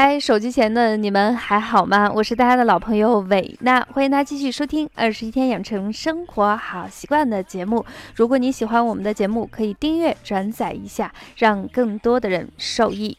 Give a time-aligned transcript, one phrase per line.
[0.00, 2.08] 嗨，手机前的你们还好吗？
[2.14, 7.84] 我是大家的老朋友伟娜，欢迎大家继续收听《二十一天养成生活好习惯》的节目。
[8.14, 13.18] 如果你喜欢我们的节目，可以订阅、转载一下，让更多的人受益。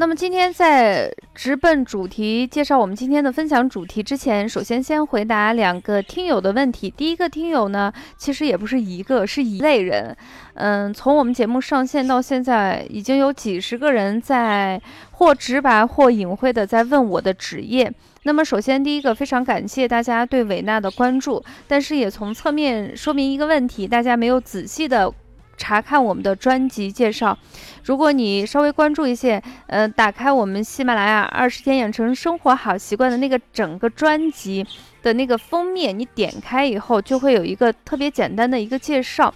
[0.00, 6.88] 那么今天在直奔主题介绍我们今天的分享主题之前，首先先回答两个听友的问题。
[6.88, 10.16] 第一个听友呢，其实也不是一个，是一类人。
[10.54, 14.80] 嗯，从我们节目上线到现在，已经有几十个人在
[15.10, 17.92] 或直白或隐晦的在问我的职业。
[18.22, 25.12] 那么首先第一个，非常感谢大家对维娜的关注，但是也从侧面说明一个问题，大家没有仔细的。
[25.58, 27.36] 查看我们的专辑介绍，
[27.84, 34.64] 如果你稍微关注一些，呃，打开我们喜马拉雅二十天养成生活好习惯的那个整个专辑
[35.02, 39.34] 的那个封面，你点开以后就会有一个特别简单的一个介绍。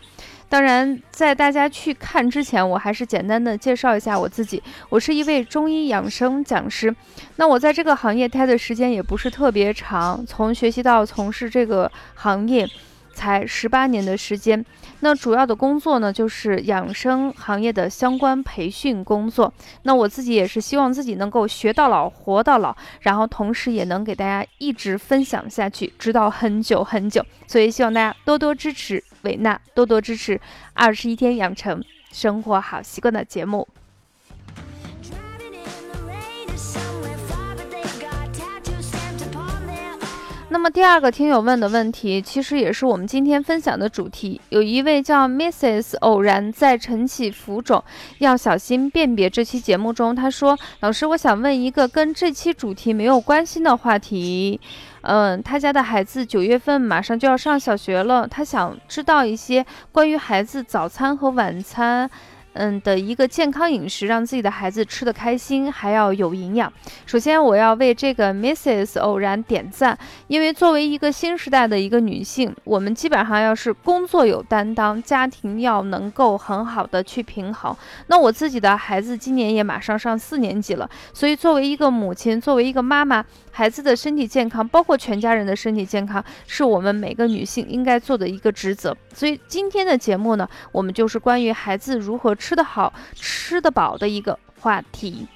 [0.49, 4.63] 当然，在大家去看之前，我还是简单的介绍一下我自己。
[4.91, 6.95] 我是一位中医养生讲师，
[7.37, 12.69] 那我在这个行业待的时间也不是特别长，从学习到从事这个行业。
[13.15, 14.65] 才十八年的时间，
[15.05, 19.53] 那主要的工作呢，就是养生行业的相关培训工作。
[19.83, 27.25] 那我自己也是希望自己能够学到老，活到老，然后同时也能给大家一直分享下去，直到很久很久。
[27.49, 30.41] 所以希望大家多多支持维娜，多多支持
[30.73, 33.67] 二十一天养成生活好习惯的节目。
[40.53, 44.39] 那么第二个听友问的问题，其实也是我们今天分享的主题。
[44.51, 47.83] 有一位叫 Mrs 偶然在晨起浮肿，
[48.19, 49.31] 要小心辨别。
[49.31, 54.61] 这期节目中，他说：“老师，我想问一个跟这期主题没有关系的话题。
[55.01, 62.11] 嗯，他家的孩子九月份马上就要上小学了，他想知道一些关于孩子早餐和晚餐。”
[62.55, 66.73] 嗯的一个健康饮食，让自己的孩子吃得开心，还要有营养。
[67.07, 77.75] 首先，我要为这个 Mrs 偶然点赞，因为作为一个新时代的一个女性，我们基本上要是工作有担当，家庭要能够很好的去平衡。
[78.07, 83.25] 那我自己的孩子今年也马上上四年级了，所以作为一个母亲，作为一个妈妈。
[83.55, 88.97] 孩子的身体健康，包括全家人的身体健康，是我们每个女性应该做的一个职责。
[89.13, 95.29] 所以今天的节目呢，我们就是关于孩子如何吃得好、吃得饱的一个话题。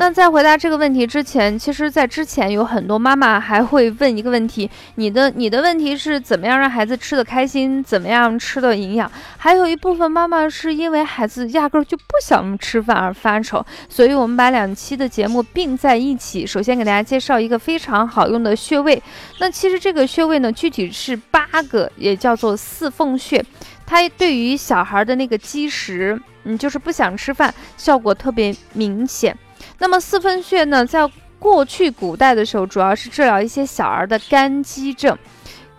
[0.00, 9.10] 那在回答这个问题之前，其实，在之前有很多妈妈还会问一个问题：你的你的问题是怎么样让孩子吃的开心，怎么样吃的营养？
[9.36, 13.66] 还有一部分妈妈是因为孩子压根儿就不想吃饭而发愁。
[13.88, 16.46] 所以我们把两期的节目并在一起。
[16.46, 19.02] 首先给大家介绍一个非常好用的穴位。
[19.40, 23.44] 那其实这个穴位呢，具体是八个，也叫做四凤穴。
[23.84, 29.36] 它对于小孩的那个积食，嗯，就是不想吃饭，效果特别明显。
[29.78, 31.08] 那么四分穴呢，在
[31.38, 35.16] 过去古代的时候，主要是治疗一些小儿的肝积症。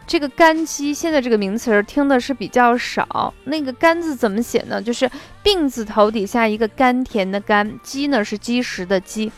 [0.08, 3.32] 这个肝积现在这个名词听的是比较少。
[3.44, 4.82] 那个肝字怎么写呢？
[4.82, 5.08] 就是
[5.44, 9.32] 病字头底下一个甘甜的甘，积呢是积食的积。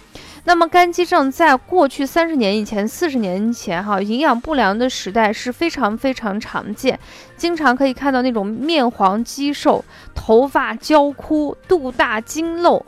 [0.44, 6.98] 那么肝积症在过去三十年以前、四十年前，哈，营养不良的时代是非常非常常见，
[7.36, 9.84] 经常可以看到那种面黄肌瘦、
[10.16, 12.86] 头发焦枯、肚大筋漏。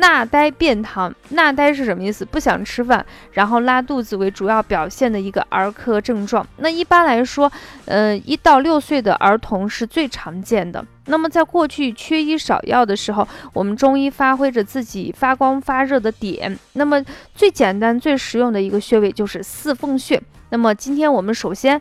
[0.00, 2.24] 纳呆便溏，纳呆是什么意思？
[2.24, 6.46] 不想吃饭，然后拉肚子为主要表现的一个儿科症状。
[6.58, 7.50] 那一般来说，
[7.86, 10.84] 呃，一到六岁的儿童是最常见的。
[11.06, 16.56] 那么在过去缺医少药的时候，我们中医发挥着自己发光发热的点。
[16.74, 17.02] 那么
[17.34, 20.22] 最简单、最实用的一个穴位就是四缝穴。
[20.50, 21.80] 那么今天我们首先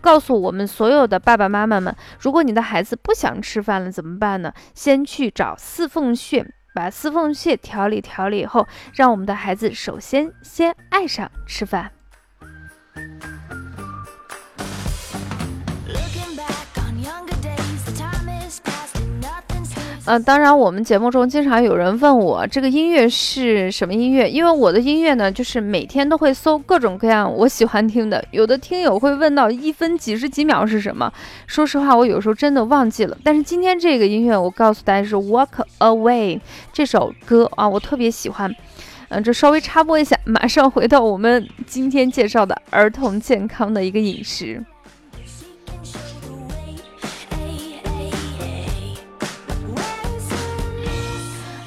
[0.00, 4.50] 告诉我们所有的爸爸妈妈们，如果你的孩子不想吃饭了怎么办呢？
[4.74, 6.46] 先去找四缝穴。
[6.80, 11.92] 把四缝穴调理调理以后，让我们的孩子首先先爱上吃饭。
[20.10, 28.24] 呃，当然，我们节目中经常有人问我这个音乐是什么音乐，因为我的音乐呢，就是每天都会搜各种各样我喜欢听的。
[28.32, 31.12] 有的听友会问到一分几十几秒是什么，
[31.46, 33.16] 说实话，我有时候真的忘记了。
[33.22, 36.38] 但是今天这个音乐，我告诉大家是《Walk Away》
[36.72, 38.52] 这首歌啊，我特别喜欢。
[39.10, 44.60] 嗯，这稍微插播一下，马上回到我们今天介绍的儿童健康的一个饮食。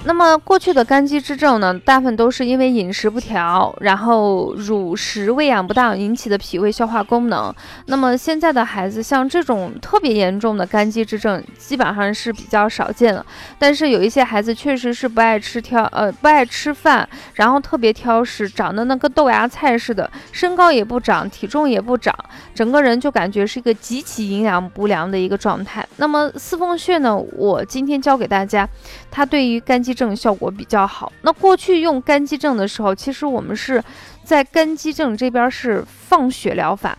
[0.06, 7.54] 那么过去的肝肌之症呢，大部分都是因为饮食不调，然后乳食喂养不当引起的脾胃消化功能。
[7.86, 13.26] 那么现在的孩子像这种特别严重的肝肌之症，基本上是比较少见了。
[13.58, 22.14] 但是有一些孩子确实是不爱吃挑，呃，不爱吃饭，然后特别挑食，长得那个豆芽菜似的，身高也不长，体重也不长，
[22.54, 25.88] 整个人就感觉是一个极其营养不良的一个状态。
[25.96, 28.68] 那么四凤穴呢，我今天教给大家，
[29.10, 31.12] 它对于肝症效果比较好。
[31.22, 33.84] 那过去用肝肌症的时候，其实我们是
[34.24, 36.98] 在肝肌症这边是放血疗法。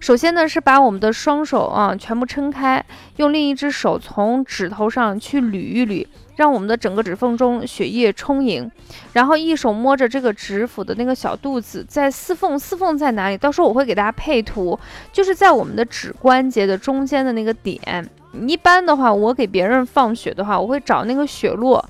[0.00, 2.84] 首先呢，是把我们的双手啊全部撑开，
[3.16, 6.06] 用另一只手从指头上去捋一捋，
[6.36, 8.70] 让我们的整个指缝中血液充盈。
[9.14, 13.38] 然后一手摸着这个指腹的那个小肚子，在四缝，四缝在哪里？
[13.38, 14.78] 到时候我会给大家配图，
[15.10, 18.06] 就是在我们的指关节的中间的那个点。
[18.46, 21.82] 一般的话，我给别人放血的话，我会找那个血络。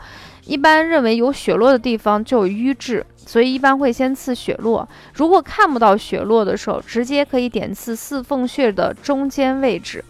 [0.47, 4.87] 一般认为有血络的地方就有瘀滞，所以一般会先刺血络。
[5.15, 10.05] 如果看不到血络的时候，直接可以点刺四缝穴的中间位置。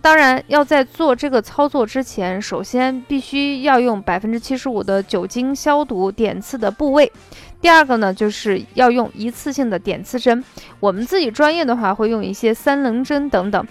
[0.00, 7.10] 当然，要在做这个操作之前，首先必须要用百分之七十五的酒精消毒点刺的部位。
[7.60, 10.44] 第二个呢，就是要用一次性的点刺针。
[10.78, 13.66] 我们自己专业的话，会用一些三棱针等等。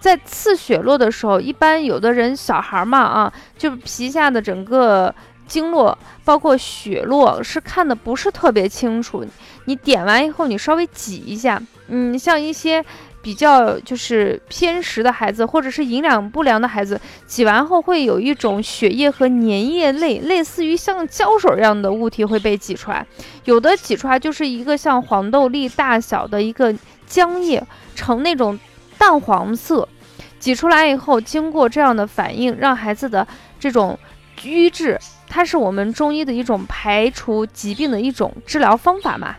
[0.00, 5.14] 在刺血络的时候，一般有的人小孩嘛啊，就皮下的整个。
[5.46, 9.24] 经络包括血络是看的不是特别清楚，
[9.66, 12.84] 你点完以后你稍微挤一下，嗯，像一些
[13.22, 23.06] 比较就是偏食的孩子或者是营养不良的孩子，挤完后会有一种血液和粘液类，类似于像胶水一样的物体会被挤出来，
[23.44, 26.72] 有的挤出来就是一个像黄豆粒大小的一个
[27.08, 27.62] 浆液，
[27.94, 28.58] 呈那种
[28.98, 29.88] 淡黄色，
[30.38, 33.26] 挤出来以后经过这样的反应，让孩子的
[33.58, 33.98] 这种
[34.36, 34.98] 瘀滞。
[35.28, 39.36] 它是我们中医的一种排除疾病的一种治疗方法嘛？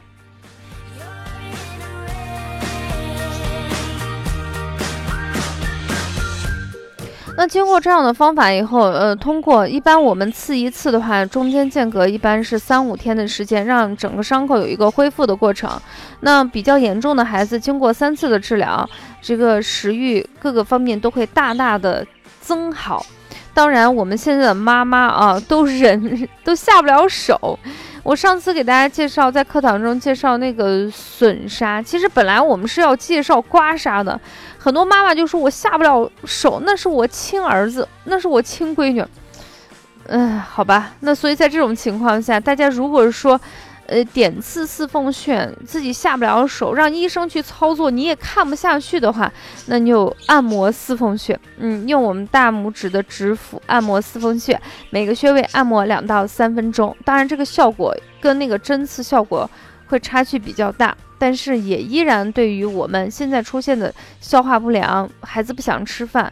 [7.39, 15.69] 那经过这样的方法以后，呃，通过一般我们刺一次的话，中间间隔一般是三五天的时间，让整个伤口有一个恢复的过程。
[16.22, 18.90] 那比较严重的孩子，经过三次的治疗，
[19.22, 22.04] 这个食欲各个方面都会大大的
[22.42, 23.06] 增好。
[23.57, 27.57] 当然，我们现在的妈妈啊，都忍都下不了手。
[28.04, 34.21] 我上次给大家介绍，在课堂中介绍那个损痧，其实本来我们是要介绍刮痧的，
[34.59, 39.04] 很多妈妈就说我下不了手，那是我亲儿子，那是我亲闺女。
[40.06, 43.42] 嗯，好吧，那所以在这种情况下，大家如果说。
[43.88, 49.31] 呃，点刺四缝穴，自己下不了手，让医生去操作，你也看不下去的话，
[49.68, 51.39] 那你就按摩四缝穴。
[51.57, 56.95] 嗯，用我们大拇指的指腹按摩四缝穴，每个穴位按摩两到三分钟。
[57.06, 59.50] 当然，这个效果跟那个针刺效果
[59.88, 66.31] 会差距比较大，但是也依然对于我们现在出现的消化不良、孩子不想吃饭。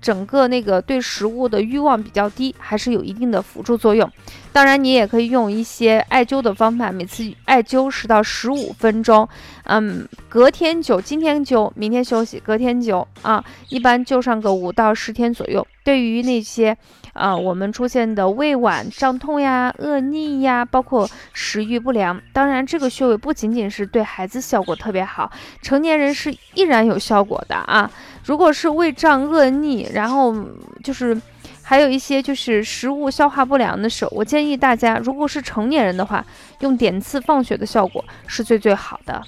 [0.00, 4.10] 整个那个对食物的欲望比较低，还是有一定的辅助作用。
[4.52, 9.28] 当然，你也可以用一些艾灸的方法，每次艾灸十到十五分钟。
[9.64, 15.66] 嗯，隔天灸，今天灸，明天休息，隔天灸啊，一般灸上个五到十天左右。
[15.86, 16.76] 对于那些
[17.12, 25.30] 啊，我们出现的胃脘胀痛呀、恶逆呀，包括食欲不良，当然这个穴位不仅仅是对孩子效果特别好，
[25.62, 27.88] 成年人是依然有效果的啊。
[28.24, 30.34] 如果是胃胀恶逆，然后
[30.82, 31.16] 就是
[31.62, 36.26] 还有一些就是食物消化不良的时候，我建议大家，如果是成年人的话，
[36.62, 39.22] 用点刺放血的效果是最最好的。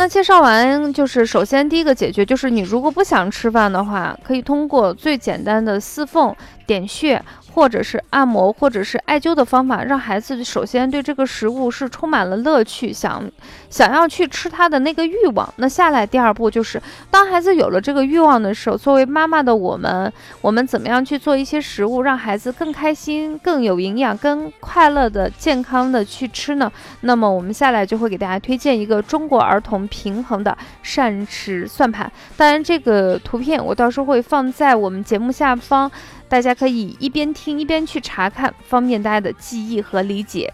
[0.00, 6.34] 那介绍完，就是首先第一个解决，就是你如果不想吃饭的话，可以通过最简单的四缝
[6.66, 13.30] 点穴，或者是按摩，或者是艾灸的方法，让孩子首先对这个食物是充满了乐趣，想
[13.68, 15.52] 想要去吃它的那个欲望。
[15.56, 16.80] 那下来第二步就是，
[17.10, 26.72] 当孩子有了这个欲望的时候，作为妈妈的我们，我们怎么样去做一些食物，让孩子更开心、更有营养、更快乐的、健康的去吃呢？
[27.02, 32.10] 那么我们下来就会给大家推荐一个中国儿童平衡的膳食算盘。
[32.38, 35.90] 当然，这个图片我到时候会放在我们节目下方。
[36.28, 40.50] 大家可以一边听一边去查看，方便大家的记忆和理解。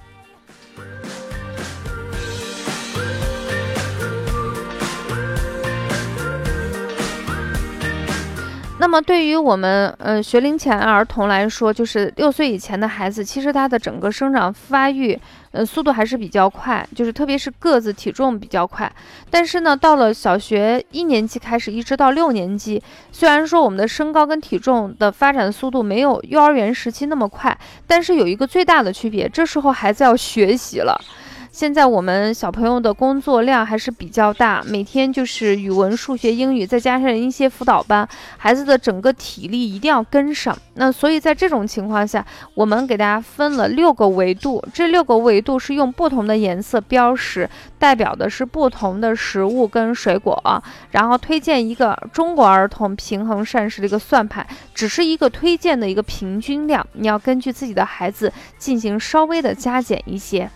[8.87, 15.19] 那么，对于我们呃学龄前儿童来说，就是六岁以前的孩子，其实他的整个生长发育。
[15.51, 18.91] 呃，速度还是比较快，就是特别是个子、体重比较快。
[19.29, 30.97] 但是呢，到了小学一年级开始，一直到六年级，虽然说我们的身高跟体重的发展速度没有幼儿园时期那么快，但是有一个最大的区别，这时候孩子要学习了。
[31.57, 40.55] 现在我们小朋友的工作量还是比较大，每天就是语文、数学、英语，再加上一些辅导班，孩子的整个体力一定要跟上。
[40.75, 42.23] 那所以在这种情况下，
[42.53, 47.49] 我们给大家分了六个维度，这六个维度是用不同的颜色标识，
[47.79, 50.63] 代表的是不同的食物跟水果啊。
[50.91, 60.51] 然后推荐一个中国儿童平衡膳食的一个算盘，只是一个推荐的一个平均量，你要根据自己的孩子进行稍微的加减一些。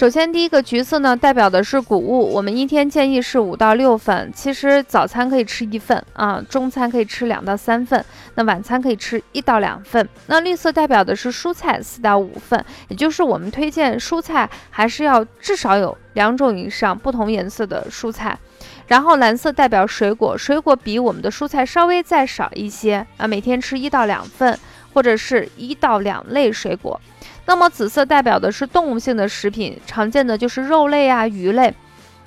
[0.00, 4.32] 首先，第一个橘色呢，代表的是谷物，我们一天建议是五到六份。
[4.34, 8.02] 其实早餐可以吃一份啊，中餐可以吃两到三份，
[8.34, 10.08] 那晚餐可以吃一到两份。
[10.28, 18.38] 那绿色代表的是蔬菜，四到五份，也就是我们推荐蔬菜还是要至少有两种以上不同颜色的蔬菜。
[18.86, 24.58] 然后蓝色代表水果，水果比我们的蔬菜稍微再少一些啊，每天吃一到两份，
[24.94, 26.98] 或者是一到两类水果。
[27.46, 31.74] 那么紫色代表的是动物性的食品，常见的就是肉类啊、鱼类。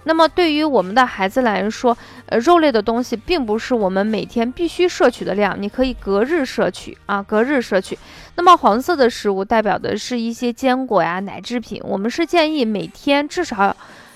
[0.06, 7.98] 那么对于我们的孩子来说，呃，肉类的东西并不是我们每天必须摄取的量，你可以隔日摄取啊，隔日摄取。
[8.36, 13.74] 那么黄色的食物代表的是一些坚果呀、奶制品，我们是建议每天至少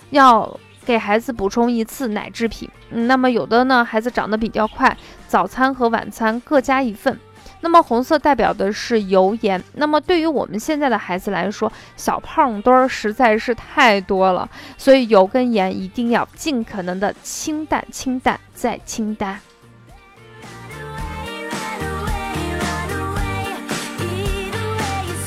[0.09, 2.69] 要给孩子补充一次奶制品。
[2.89, 7.17] 那么有的呢，孩子长得比较快，早餐和晚餐各加一份。
[7.61, 9.61] 那么红色代表的是油盐。
[9.73, 19.39] 那么对于我们现在的孩子来说，小胖墩儿实在是太多了，所以油跟盐一定要尽可能的清淡、清淡再清淡。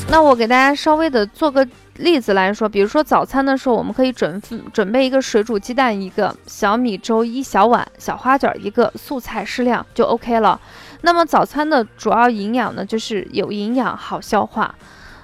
[0.09, 1.65] 那我给大家稍微的做个
[1.97, 4.41] 例子来说，比如说早餐的时候，我们可以准
[4.73, 10.59] 准备一个水煮鸡蛋一个，小米粥一小碗，小花卷一个，素菜适量就 OK 了。
[11.01, 14.73] 那么早餐的主要营养呢，就是有营养、好消化。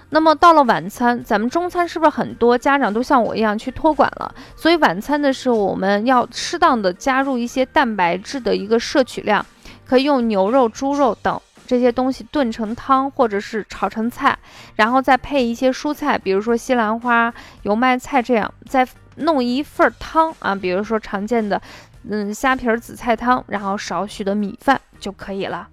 [0.09, 4.33] 那么到了晚餐，咱们中餐是不是很多家长都像我一样去托管了？
[4.55, 9.45] 所以晚餐的时候，我们要适当的加入一些蛋白质的一个摄取量，
[9.85, 14.35] 可以用牛肉、猪肉等这些东西炖成汤，或者是炒成菜，
[14.75, 17.31] 然后再配一些蔬菜，比如说西兰花、
[17.61, 21.61] 油麦菜这样，再弄一份汤啊，比如说常见的。
[22.09, 25.67] 嗯，虾皮儿紫菜汤，然后少许的米饭就可以了。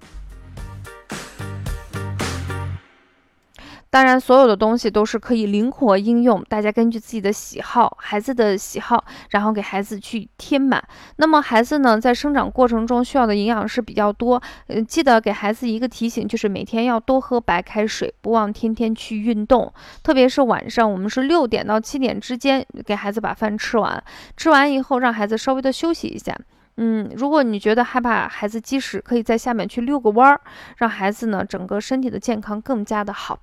[3.94, 10.82] 当然，所有的东西都是可以灵活应用，大家根据自己的喜好、孩子的喜好，然后给孩子去添满。
[11.14, 14.42] 那么，孩子呢，在生长过程中需要的营养是比较多。
[14.66, 19.72] 嗯，记得给孩子一个提醒，就是每天要多喝白开水，不忘天天去运动。
[20.02, 24.02] 特别是晚上，我们是六点到七点之间给孩子把饭吃完，
[24.36, 26.36] 吃完以后让孩子稍微的休息一下。
[26.76, 30.40] 嗯，如果你觉得害怕孩子积食，可以在下面去遛个弯儿，
[30.78, 33.38] 让孩子呢整个身体的健康更加的好。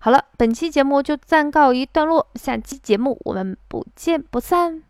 [0.00, 4.85] 好了，本期节目就暂告一段落，下期节目我们不见不散。